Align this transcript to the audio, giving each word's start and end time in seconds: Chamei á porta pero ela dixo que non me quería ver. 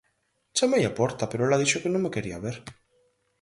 Chamei 0.55 0.83
á 0.89 0.91
porta 0.99 1.29
pero 1.29 1.45
ela 1.47 1.61
dixo 1.61 1.81
que 1.81 1.91
non 1.93 2.03
me 2.03 2.13
quería 2.15 2.43
ver. 2.45 2.57